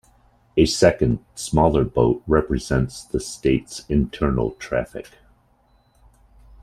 A 0.57 0.65
second, 0.65 1.19
smaller 1.35 1.83
boat 1.85 2.23
represents 2.25 3.03
the 3.03 3.19
state's 3.19 3.85
internal 3.87 4.53
traffic. 4.55 5.11